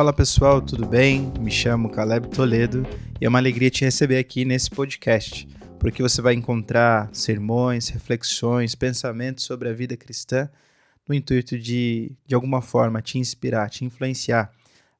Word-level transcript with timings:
Fala 0.00 0.14
pessoal, 0.14 0.62
tudo 0.62 0.86
bem? 0.86 1.30
Me 1.38 1.50
chamo 1.50 1.90
Caleb 1.90 2.28
Toledo 2.28 2.86
e 3.20 3.26
é 3.26 3.28
uma 3.28 3.38
alegria 3.38 3.68
te 3.68 3.84
receber 3.84 4.16
aqui 4.16 4.46
nesse 4.46 4.70
podcast, 4.70 5.46
porque 5.78 6.02
você 6.02 6.22
vai 6.22 6.32
encontrar 6.32 7.10
sermões, 7.12 7.90
reflexões, 7.90 8.74
pensamentos 8.74 9.44
sobre 9.44 9.68
a 9.68 9.74
vida 9.74 9.98
cristã 9.98 10.48
no 11.06 11.14
intuito 11.14 11.58
de, 11.58 12.16
de 12.26 12.34
alguma 12.34 12.62
forma, 12.62 13.02
te 13.02 13.18
inspirar, 13.18 13.68
te 13.68 13.84
influenciar 13.84 14.50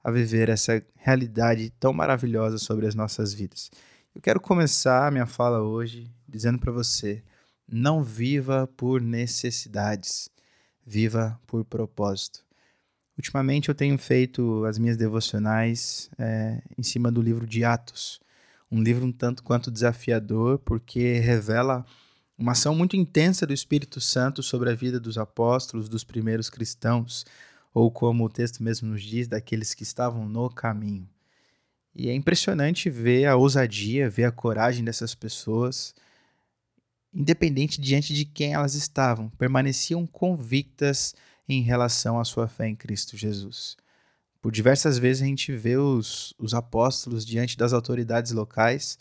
a 0.04 0.10
viver 0.10 0.50
essa 0.50 0.82
realidade 0.94 1.72
tão 1.80 1.94
maravilhosa 1.94 2.58
sobre 2.58 2.86
as 2.86 2.94
nossas 2.94 3.32
vidas. 3.32 3.70
Eu 4.14 4.20
quero 4.20 4.38
começar 4.38 5.08
a 5.08 5.10
minha 5.10 5.24
fala 5.24 5.62
hoje 5.62 6.10
dizendo 6.28 6.58
para 6.58 6.72
você: 6.72 7.22
não 7.66 8.04
viva 8.04 8.68
por 8.76 9.00
necessidades, 9.00 10.28
viva 10.84 11.40
por 11.46 11.64
propósito. 11.64 12.49
Ultimamente 13.16 13.68
eu 13.68 13.74
tenho 13.74 13.98
feito 13.98 14.64
as 14.64 14.78
minhas 14.78 14.96
devocionais 14.96 16.10
é, 16.18 16.62
em 16.76 16.82
cima 16.82 17.10
do 17.12 17.20
livro 17.20 17.46
de 17.46 17.64
Atos, 17.64 18.20
um 18.70 18.82
livro 18.82 19.04
um 19.04 19.12
tanto 19.12 19.42
quanto 19.42 19.70
desafiador, 19.70 20.58
porque 20.60 21.18
revela 21.18 21.84
uma 22.38 22.52
ação 22.52 22.74
muito 22.74 22.96
intensa 22.96 23.46
do 23.46 23.52
Espírito 23.52 24.00
Santo 24.00 24.42
sobre 24.42 24.70
a 24.70 24.74
vida 24.74 24.98
dos 24.98 25.18
apóstolos, 25.18 25.88
dos 25.88 26.04
primeiros 26.04 26.48
cristãos, 26.48 27.26
ou 27.74 27.90
como 27.90 28.24
o 28.24 28.28
texto 28.30 28.62
mesmo 28.62 28.88
nos 28.88 29.02
diz, 29.02 29.28
daqueles 29.28 29.74
que 29.74 29.82
estavam 29.82 30.28
no 30.28 30.48
caminho. 30.48 31.08
E 31.94 32.08
é 32.08 32.14
impressionante 32.14 32.88
ver 32.88 33.26
a 33.26 33.36
ousadia, 33.36 34.08
ver 34.08 34.24
a 34.24 34.32
coragem 34.32 34.84
dessas 34.84 35.14
pessoas, 35.14 35.94
independente 37.12 37.80
diante 37.80 38.14
de 38.14 38.24
quem 38.24 38.54
elas 38.54 38.74
estavam, 38.74 39.28
permaneciam 39.30 40.06
convictas 40.06 41.14
em 41.52 41.62
relação 41.62 42.20
à 42.20 42.24
sua 42.24 42.46
fé 42.46 42.68
em 42.68 42.76
Cristo 42.76 43.16
Jesus. 43.16 43.76
Por 44.40 44.52
diversas 44.52 44.98
vezes 44.98 45.22
a 45.22 45.26
gente 45.26 45.52
vê 45.52 45.76
os, 45.76 46.32
os 46.38 46.54
apóstolos 46.54 47.26
diante 47.26 47.56
das 47.56 47.72
autoridades 47.72 48.32
locais 48.32 48.98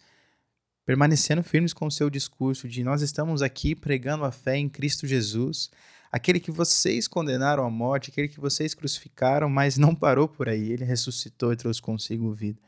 permanecendo 0.89 1.43
firmes 1.43 1.71
com 1.71 1.85
o 1.85 1.91
seu 1.91 2.09
discurso 2.09 2.67
de 2.67 2.83
nós 2.83 3.03
estamos 3.03 3.43
aqui 3.43 3.75
pregando 3.75 4.25
a 4.25 4.31
fé 4.31 4.57
em 4.57 4.67
Cristo 4.67 5.05
Jesus, 5.05 5.69
aquele 6.11 6.39
que 6.39 6.49
vocês 6.49 7.07
condenaram 7.07 7.63
à 7.63 7.69
morte, 7.69 8.09
aquele 8.09 8.27
que 8.27 8.39
vocês 8.39 8.73
crucificaram, 8.73 9.47
mas 9.47 9.77
não 9.77 9.93
parou 9.93 10.27
por 10.27 10.49
aí, 10.49 10.71
ele 10.71 10.83
ressuscitou 10.83 11.53
e 11.53 11.55
trouxe 11.55 11.79
consigo 11.79 12.33
vida. 12.33 12.59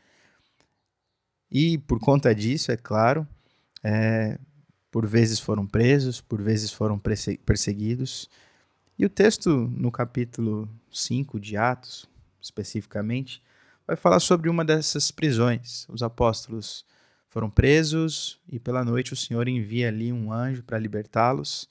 E 1.50 1.80
por 1.80 2.00
conta 2.00 2.36
disso, 2.36 2.72
é 2.72 2.78
claro, 2.78 3.28
é, 3.84 4.38
por 4.92 5.08
vezes 5.08 5.40
foram 5.40 5.66
presos, 5.66 6.22
por 6.22 6.40
vezes 6.44 6.72
foram 6.72 7.02
perseguidos, 7.44 8.30
e 9.02 9.06
o 9.06 9.10
texto, 9.10 9.50
no 9.50 9.92
capítulo 9.92 10.70
5 10.92 11.40
de 11.40 11.58
Atos, 11.58 12.08
especificamente, 12.40 13.42
vai 13.88 13.96
falar 13.96 14.20
sobre 14.20 14.48
uma 14.48 14.64
dessas 14.64 15.10
prisões. 15.10 15.88
Os 15.90 16.04
apóstolos 16.04 16.86
foram 17.28 17.50
presos 17.50 18.40
e 18.48 18.60
pela 18.60 18.86
noite 18.86 19.12
o 19.12 19.16
Senhor 19.16 19.48
envia 19.48 19.88
ali 19.88 20.14
um 20.14 20.32
anjo 20.32 20.62
para 20.62 20.78
libertá-los, 20.78 21.68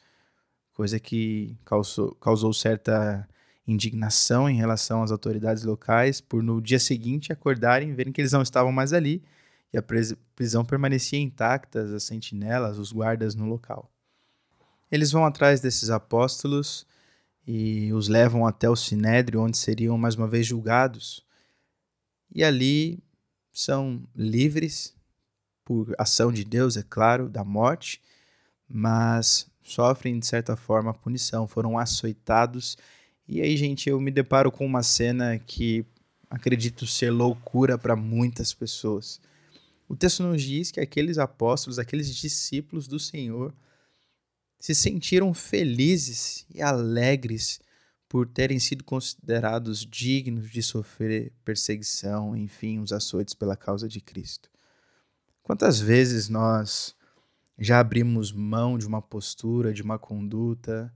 coisa 0.72 0.98
que 0.98 1.56
causou, 1.64 2.16
causou 2.16 2.52
certa 2.52 3.28
indignação 3.64 4.50
em 4.50 4.56
relação 4.56 5.00
às 5.00 5.12
autoridades 5.12 5.62
locais, 5.62 6.20
por 6.20 6.42
no 6.42 6.60
dia 6.60 6.80
seguinte 6.80 7.32
acordarem 7.32 7.94
verem 7.94 8.12
que 8.12 8.20
eles 8.20 8.32
não 8.32 8.42
estavam 8.42 8.72
mais 8.72 8.92
ali 8.92 9.22
e 9.72 9.78
a 9.78 9.84
prisão 10.34 10.64
permanecia 10.64 11.20
intacta, 11.20 11.94
as 11.94 12.02
sentinelas, 12.02 12.76
os 12.76 12.90
guardas 12.90 13.36
no 13.36 13.46
local. 13.46 13.88
Eles 14.90 15.12
vão 15.12 15.24
atrás 15.24 15.60
desses 15.60 15.90
apóstolos 15.90 16.90
e 17.52 17.92
os 17.92 18.06
levam 18.06 18.46
até 18.46 18.70
o 18.70 18.76
sinédrio, 18.76 19.42
onde 19.42 19.58
seriam 19.58 19.98
mais 19.98 20.14
uma 20.14 20.28
vez 20.28 20.46
julgados. 20.46 21.26
E 22.32 22.44
ali 22.44 23.02
são 23.52 24.06
livres 24.14 24.94
por 25.64 25.92
ação 25.98 26.30
de 26.30 26.44
Deus, 26.44 26.76
é 26.76 26.84
claro, 26.88 27.28
da 27.28 27.42
morte, 27.42 28.00
mas 28.68 29.50
sofrem 29.64 30.20
de 30.20 30.26
certa 30.28 30.54
forma 30.54 30.92
a 30.92 30.94
punição, 30.94 31.48
foram 31.48 31.76
açoitados. 31.76 32.78
E 33.26 33.40
aí, 33.40 33.56
gente, 33.56 33.90
eu 33.90 34.00
me 34.00 34.12
deparo 34.12 34.52
com 34.52 34.64
uma 34.64 34.84
cena 34.84 35.36
que 35.36 35.84
acredito 36.30 36.86
ser 36.86 37.10
loucura 37.10 37.76
para 37.76 37.96
muitas 37.96 38.54
pessoas. 38.54 39.20
O 39.88 39.96
texto 39.96 40.22
nos 40.22 40.40
diz 40.40 40.70
que 40.70 40.78
aqueles 40.78 41.18
apóstolos, 41.18 41.80
aqueles 41.80 42.14
discípulos 42.14 42.86
do 42.86 43.00
Senhor, 43.00 43.52
se 44.60 44.74
sentiram 44.74 45.32
felizes 45.32 46.46
e 46.54 46.60
alegres 46.60 47.58
por 48.06 48.28
terem 48.28 48.58
sido 48.58 48.84
considerados 48.84 49.86
dignos 49.86 50.50
de 50.50 50.62
sofrer 50.62 51.32
perseguição, 51.44 52.36
enfim, 52.36 52.78
os 52.78 52.92
açoites 52.92 53.34
pela 53.34 53.56
causa 53.56 53.88
de 53.88 54.00
Cristo. 54.00 54.50
Quantas 55.42 55.80
vezes 55.80 56.28
nós 56.28 56.94
já 57.58 57.80
abrimos 57.80 58.32
mão 58.32 58.76
de 58.76 58.86
uma 58.86 59.00
postura, 59.00 59.72
de 59.72 59.82
uma 59.82 59.98
conduta, 59.98 60.92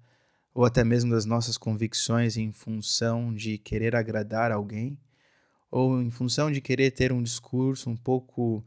ou 0.52 0.64
até 0.64 0.84
mesmo 0.84 1.10
das 1.10 1.24
nossas 1.24 1.56
convicções 1.56 2.36
em 2.36 2.52
função 2.52 3.34
de 3.34 3.56
querer 3.58 3.96
agradar 3.96 4.52
alguém, 4.52 4.98
ou 5.70 6.00
em 6.00 6.10
função 6.10 6.52
de 6.52 6.60
querer 6.60 6.90
ter 6.90 7.12
um 7.12 7.22
discurso 7.22 7.88
um 7.88 7.96
pouco 7.96 8.64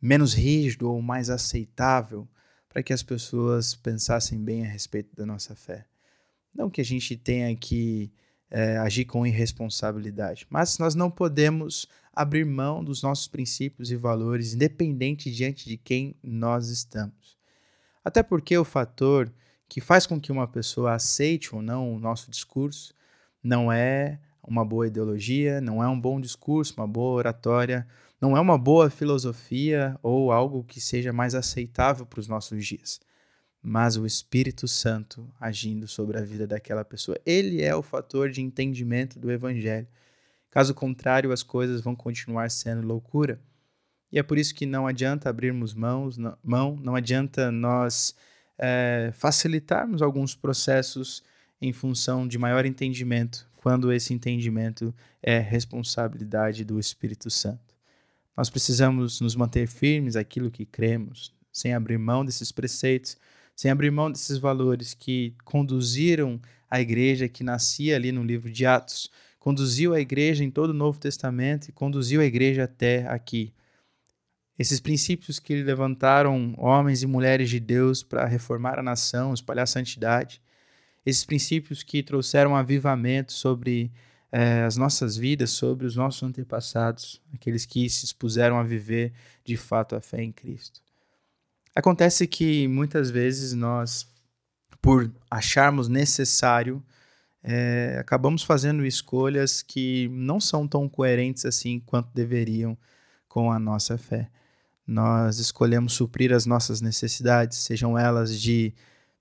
menos 0.00 0.34
rígido 0.34 0.90
ou 0.90 1.00
mais 1.00 1.30
aceitável 1.30 2.28
para 2.76 2.82
que 2.82 2.92
as 2.92 3.02
pessoas 3.02 3.74
pensassem 3.74 4.38
bem 4.38 4.62
a 4.62 4.68
respeito 4.68 5.16
da 5.16 5.24
nossa 5.24 5.54
fé. 5.54 5.86
Não 6.54 6.68
que 6.68 6.82
a 6.82 6.84
gente 6.84 7.16
tenha 7.16 7.56
que 7.56 8.12
é, 8.50 8.76
agir 8.76 9.06
com 9.06 9.26
irresponsabilidade, 9.26 10.46
mas 10.50 10.76
nós 10.76 10.94
não 10.94 11.10
podemos 11.10 11.88
abrir 12.12 12.44
mão 12.44 12.84
dos 12.84 13.02
nossos 13.02 13.28
princípios 13.28 13.90
e 13.90 13.96
valores, 13.96 14.52
independente 14.52 15.32
diante 15.32 15.66
de 15.66 15.78
quem 15.78 16.16
nós 16.22 16.68
estamos. 16.68 17.38
Até 18.04 18.22
porque 18.22 18.58
o 18.58 18.62
fator 18.62 19.32
que 19.66 19.80
faz 19.80 20.06
com 20.06 20.20
que 20.20 20.30
uma 20.30 20.46
pessoa 20.46 20.92
aceite 20.92 21.54
ou 21.54 21.62
não 21.62 21.94
o 21.94 21.98
nosso 21.98 22.30
discurso 22.30 22.92
não 23.42 23.72
é 23.72 24.20
uma 24.42 24.66
boa 24.66 24.86
ideologia, 24.86 25.62
não 25.62 25.82
é 25.82 25.88
um 25.88 25.98
bom 25.98 26.20
discurso, 26.20 26.74
uma 26.76 26.86
boa 26.86 27.14
oratória, 27.14 27.88
não 28.26 28.36
é 28.36 28.40
uma 28.40 28.58
boa 28.58 28.90
filosofia 28.90 29.96
ou 30.02 30.32
algo 30.32 30.64
que 30.64 30.80
seja 30.80 31.12
mais 31.12 31.32
aceitável 31.32 32.04
para 32.04 32.18
os 32.18 32.26
nossos 32.26 32.66
dias, 32.66 33.00
mas 33.62 33.96
o 33.96 34.04
Espírito 34.04 34.66
Santo 34.66 35.32
agindo 35.40 35.86
sobre 35.86 36.18
a 36.18 36.22
vida 36.22 36.44
daquela 36.44 36.84
pessoa. 36.84 37.16
Ele 37.24 37.62
é 37.62 37.72
o 37.72 37.84
fator 37.84 38.28
de 38.28 38.42
entendimento 38.42 39.16
do 39.16 39.30
Evangelho. 39.30 39.86
Caso 40.50 40.74
contrário, 40.74 41.30
as 41.30 41.44
coisas 41.44 41.80
vão 41.80 41.94
continuar 41.94 42.50
sendo 42.50 42.84
loucura. 42.84 43.40
E 44.10 44.18
é 44.18 44.24
por 44.24 44.38
isso 44.38 44.52
que 44.52 44.66
não 44.66 44.88
adianta 44.88 45.30
abrirmos 45.30 45.72
mãos, 45.72 46.18
não, 46.18 46.36
mão, 46.42 46.76
não 46.82 46.96
adianta 46.96 47.52
nós 47.52 48.12
é, 48.58 49.12
facilitarmos 49.14 50.02
alguns 50.02 50.34
processos 50.34 51.22
em 51.60 51.72
função 51.72 52.26
de 52.26 52.38
maior 52.38 52.66
entendimento, 52.66 53.48
quando 53.54 53.92
esse 53.92 54.12
entendimento 54.12 54.92
é 55.22 55.38
responsabilidade 55.38 56.64
do 56.64 56.80
Espírito 56.80 57.30
Santo. 57.30 57.75
Nós 58.36 58.50
precisamos 58.50 59.20
nos 59.20 59.34
manter 59.34 59.66
firmes 59.66 60.14
aquilo 60.14 60.50
que 60.50 60.66
cremos, 60.66 61.32
sem 61.50 61.72
abrir 61.72 61.98
mão 61.98 62.24
desses 62.24 62.52
preceitos, 62.52 63.16
sem 63.54 63.70
abrir 63.70 63.90
mão 63.90 64.10
desses 64.10 64.36
valores 64.36 64.92
que 64.92 65.34
conduziram 65.44 66.38
a 66.70 66.80
igreja 66.80 67.28
que 67.28 67.42
nascia 67.42 67.96
ali 67.96 68.12
no 68.12 68.22
livro 68.22 68.50
de 68.50 68.66
Atos, 68.66 69.10
conduziu 69.38 69.94
a 69.94 70.00
igreja 70.00 70.44
em 70.44 70.50
todo 70.50 70.70
o 70.70 70.74
Novo 70.74 70.98
Testamento 70.98 71.68
e 71.68 71.72
conduziu 71.72 72.20
a 72.20 72.24
igreja 72.24 72.64
até 72.64 73.06
aqui. 73.06 73.54
Esses 74.58 74.80
princípios 74.80 75.38
que 75.38 75.62
levantaram 75.62 76.54
homens 76.58 77.02
e 77.02 77.06
mulheres 77.06 77.48
de 77.48 77.60
Deus 77.60 78.02
para 78.02 78.26
reformar 78.26 78.78
a 78.78 78.82
nação, 78.82 79.32
espalhar 79.32 79.62
a 79.62 79.66
santidade, 79.66 80.42
esses 81.04 81.24
princípios 81.24 81.82
que 81.82 82.02
trouxeram 82.02 82.56
avivamento 82.56 83.32
sobre 83.32 83.92
é, 84.30 84.64
as 84.64 84.76
nossas 84.76 85.16
vidas, 85.16 85.50
sobre 85.50 85.86
os 85.86 85.96
nossos 85.96 86.22
antepassados, 86.22 87.22
aqueles 87.32 87.64
que 87.64 87.88
se 87.88 88.04
expuseram 88.04 88.58
a 88.58 88.62
viver 88.62 89.12
de 89.44 89.56
fato 89.56 89.94
a 89.94 90.00
fé 90.00 90.22
em 90.22 90.32
Cristo. 90.32 90.80
Acontece 91.74 92.26
que 92.26 92.66
muitas 92.68 93.10
vezes 93.10 93.52
nós, 93.52 94.06
por 94.80 95.12
acharmos 95.30 95.88
necessário, 95.88 96.82
é, 97.42 97.96
acabamos 98.00 98.42
fazendo 98.42 98.84
escolhas 98.84 99.62
que 99.62 100.08
não 100.08 100.40
são 100.40 100.66
tão 100.66 100.88
coerentes 100.88 101.44
assim 101.44 101.78
quanto 101.78 102.08
deveriam 102.12 102.76
com 103.28 103.52
a 103.52 103.58
nossa 103.58 103.96
fé. 103.96 104.28
Nós 104.86 105.38
escolhemos 105.38 105.92
suprir 105.92 106.32
as 106.32 106.46
nossas 106.46 106.80
necessidades, 106.80 107.58
sejam 107.58 107.98
elas 107.98 108.40
de 108.40 108.74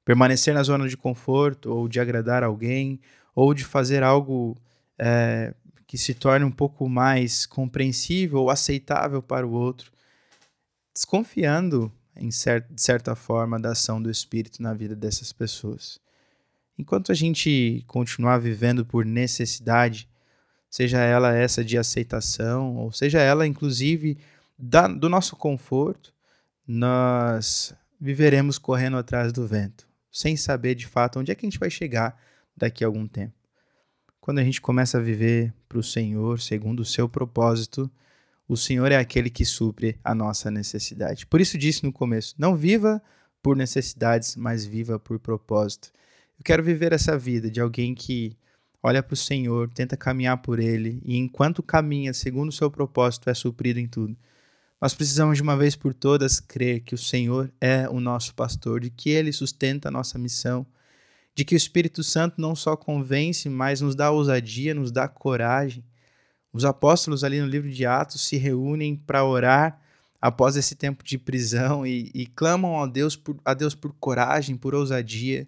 permanecer 0.04 0.54
na 0.54 0.64
zona 0.64 0.88
de 0.88 0.96
conforto, 0.96 1.72
ou 1.72 1.88
de 1.88 2.00
agradar 2.00 2.44
alguém, 2.44 3.00
ou 3.36 3.54
de 3.54 3.66
fazer 3.66 4.02
algo 4.02 4.56
é, 4.98 5.54
que 5.88 5.98
se 5.98 6.14
torne 6.14 6.46
um 6.46 6.52
pouco 6.52 6.90
mais 6.90 7.46
compreensível 7.46 8.40
ou 8.40 8.50
aceitável 8.50 9.22
para 9.22 9.46
o 9.46 9.52
outro, 9.52 9.92
desconfiando, 10.94 11.92
em 12.16 12.32
cer 12.32 12.66
de 12.70 12.82
certa 12.82 13.16
forma, 13.16 13.60
da 13.60 13.72
ação 13.72 14.02
do 14.02 14.10
Espírito 14.10 14.62
na 14.62 14.74
vida 14.74 14.96
dessas 14.96 15.32
pessoas. 15.32 16.00
Enquanto 16.78 17.12
a 17.12 17.16
gente 17.16 17.84
continuar 17.88 18.38
vivendo 18.38 18.86
por 18.86 19.06
necessidade, 19.06 20.10
seja 20.70 21.00
ela 21.00 21.34
essa 21.34 21.64
de 21.64 21.78
aceitação, 21.78 22.76
ou 22.78 22.92
seja 22.92 23.20
ela, 23.20 23.48
inclusive, 23.48 24.18
da, 24.58 24.88
do 24.88 25.08
nosso 25.08 25.36
conforto, 25.36 26.14
nós 26.68 27.74
viveremos 28.00 28.58
correndo 28.58 28.98
atrás 28.98 29.32
do 29.32 29.48
vento, 29.48 29.88
sem 30.12 30.36
saber 30.36 30.76
de 30.76 30.88
fato 30.88 31.20
onde 31.20 31.32
é 31.32 31.36
que 31.36 31.46
a 31.46 31.50
gente 31.50 31.60
vai 31.60 31.70
chegar 31.70 32.20
daqui 32.58 32.84
a 32.84 32.88
algum 32.88 33.08
tempo. 33.08 33.35
Quando 34.26 34.40
a 34.40 34.44
gente 34.44 34.60
começa 34.60 34.98
a 34.98 35.02
viver 35.02 35.54
para 35.70 35.78
o 35.78 35.84
Senhor, 35.84 36.42
segundo 36.42 36.80
o 36.80 36.86
seu 36.86 37.08
propósito, 37.08 37.88
o 38.48 38.58
Senhor 38.58 38.92
é 38.92 38.98
aquele 38.98 39.30
que 39.30 39.46
supre 39.46 40.00
a 40.04 40.16
nossa 40.16 40.50
necessidade. 40.50 41.28
Por 41.28 41.40
isso 41.40 41.60
disse 41.60 41.84
no 41.84 41.94
começo: 41.94 42.34
não 42.36 42.56
viva 42.56 43.00
por 43.40 43.56
necessidades, 43.56 44.36
mas 44.36 44.66
viva 44.66 44.98
por 44.98 45.20
propósito. 45.20 45.92
Eu 46.40 46.44
quero 46.44 46.64
viver 46.64 46.92
essa 46.92 47.16
vida 47.16 47.52
de 47.52 47.62
alguém 47.62 47.94
que 47.94 48.36
olha 48.82 49.04
para 49.04 49.14
o 49.14 49.16
Senhor, 49.16 49.70
tenta 49.70 49.96
caminhar 49.96 50.38
por 50.38 50.58
Ele 50.58 51.00
e 51.06 51.18
enquanto 51.18 51.62
caminha 51.62 52.12
segundo 52.12 52.50
o 52.50 52.52
seu 52.52 52.72
propósito 52.72 53.30
é 53.30 53.34
suprido 53.36 53.80
em 53.80 53.88
tudo. 53.88 54.18
Nós 54.82 54.96
precisamos 54.96 55.38
de 55.38 55.44
uma 55.44 55.56
vez 55.56 55.76
por 55.76 55.94
todas 55.94 56.40
crer 56.40 56.80
que 56.80 56.96
o 56.96 56.98
Senhor 56.98 57.54
é 57.62 57.88
o 57.88 58.00
nosso 58.00 58.34
pastor, 58.34 58.80
de 58.80 58.90
que 58.90 59.12
Ele 59.12 59.32
sustenta 59.32 59.90
a 59.90 59.92
nossa 59.92 60.18
missão, 60.18 60.66
de 61.36 61.44
que 61.44 61.54
o 61.54 61.58
Espírito 61.58 62.04
Santo 62.04 62.40
não 62.40 62.56
só 62.56 62.76
convence, 62.76 63.50
mas 63.50 63.82
nos 63.82 63.94
dá 63.94 64.10
ousadia, 64.10 64.74
nos 64.74 64.92
dá 64.92 65.08
coragem 65.08 65.84
os 66.56 66.64
apóstolos 66.64 67.26
ali 67.26 67.42
no 67.42 67.48
livro 67.48 67.70
de 67.70 67.86
Atos 67.86 68.22
se 68.22 68.38
reúnem 68.38 68.96
para 68.96 69.26
orar 69.26 69.78
após 70.22 70.56
esse 70.56 70.74
tempo 70.74 71.04
de 71.04 71.18
prisão 71.18 71.86
e, 71.86 72.10
e 72.14 72.26
clamam 72.28 72.82
a 72.82 72.88
Deus, 72.88 73.18
por, 73.18 73.38
a 73.44 73.54
Deus 73.54 73.76
por 73.76 73.94
coragem, 74.00 74.56
por 74.56 74.74
ousadia. 74.74 75.46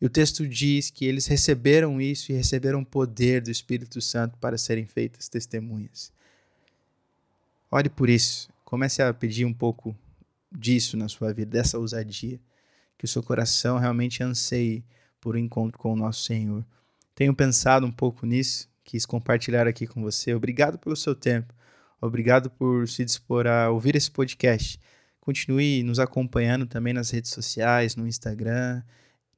E 0.00 0.04
o 0.04 0.10
texto 0.10 0.48
diz 0.48 0.90
que 0.90 1.04
eles 1.04 1.28
receberam 1.28 2.00
isso 2.00 2.32
e 2.32 2.34
receberam 2.34 2.82
poder 2.82 3.40
do 3.40 3.52
Espírito 3.52 4.00
Santo 4.00 4.36
para 4.38 4.58
serem 4.58 4.84
feitas 4.84 5.28
testemunhas. 5.28 6.12
Ore 7.70 7.88
por 7.88 8.10
isso. 8.10 8.50
Comece 8.64 9.00
a 9.00 9.14
pedir 9.14 9.44
um 9.44 9.54
pouco 9.54 9.96
disso 10.50 10.96
na 10.96 11.06
sua 11.06 11.32
vida, 11.32 11.52
dessa 11.52 11.78
ousadia. 11.78 12.40
Que 12.98 13.04
o 13.04 13.08
seu 13.08 13.22
coração 13.22 13.78
realmente 13.78 14.24
anseie 14.24 14.82
por 15.20 15.36
um 15.36 15.38
encontro 15.38 15.78
com 15.78 15.92
o 15.92 15.96
nosso 15.96 16.22
Senhor. 16.24 16.64
Tenho 17.14 17.34
pensado 17.34 17.86
um 17.86 17.92
pouco 17.92 18.24
nisso 18.26 18.68
quis 18.88 19.04
compartilhar 19.04 19.66
aqui 19.66 19.86
com 19.86 20.00
você. 20.00 20.32
Obrigado 20.32 20.78
pelo 20.78 20.96
seu 20.96 21.14
tempo. 21.14 21.52
Obrigado 22.00 22.48
por 22.48 22.88
se 22.88 23.04
dispor 23.04 23.46
a 23.46 23.68
ouvir 23.68 23.94
esse 23.94 24.10
podcast. 24.10 24.80
Continue 25.20 25.82
nos 25.82 25.98
acompanhando 25.98 26.64
também 26.64 26.94
nas 26.94 27.10
redes 27.10 27.30
sociais, 27.30 27.96
no 27.96 28.06
Instagram, 28.06 28.82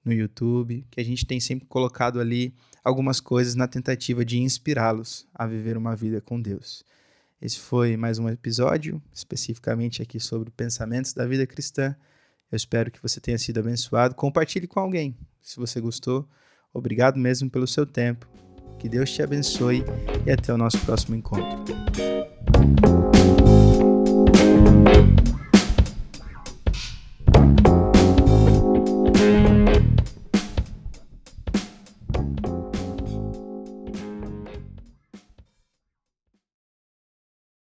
no 0.05 0.12
YouTube, 0.12 0.87
que 0.88 1.00
a 1.00 1.05
gente 1.05 1.27
tem 1.27 1.41
sempre 1.41 1.67
colocado 1.67 2.21
ali 2.21 2.55
algumas 2.85 3.19
coisas 3.19 3.56
na 3.56 3.67
tentativa 3.67 4.25
de 4.25 4.38
inspirá-los 4.38 5.26
a 5.35 5.49
viver 5.49 5.76
uma 5.76 5.97
vida 5.97 6.21
com 6.21 6.41
Deus. 6.41 6.85
Esse 7.43 7.59
foi 7.59 7.97
mais 7.97 8.21
um 8.21 8.29
episódio, 8.29 9.03
especificamente 9.12 10.00
aqui 10.00 10.21
sobre 10.21 10.50
pensamentos 10.53 11.12
da 11.12 11.26
vida 11.26 11.44
cristã. 11.44 11.97
Eu 12.50 12.56
espero 12.56 12.91
que 12.91 13.00
você 13.00 13.20
tenha 13.20 13.38
sido 13.38 13.61
abençoado. 13.61 14.14
Compartilhe 14.14 14.67
com 14.67 14.81
alguém, 14.81 15.17
se 15.41 15.56
você 15.56 15.81
gostou. 15.81 16.29
Obrigado 16.73 17.19
mesmo 17.19 17.50
pelo 17.50 17.67
seu 17.67 17.87
tempo. 17.87 18.29
Que 18.79 18.88
Deus 18.88 19.11
te 19.11 19.23
abençoe 19.23 19.85
e 20.26 20.31
até 20.31 20.52
o 20.52 20.58
nosso 20.58 20.79
próximo 20.81 21.14
encontro. 21.14 21.80